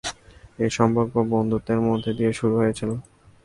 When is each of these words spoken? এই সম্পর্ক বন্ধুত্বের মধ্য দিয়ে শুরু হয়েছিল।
এই 0.59 0.71
সম্পর্ক 0.77 1.13
বন্ধুত্বের 1.33 1.79
মধ্য 1.87 2.05
দিয়ে 2.17 2.31
শুরু 2.39 2.55
হয়েছিল। 2.61 2.89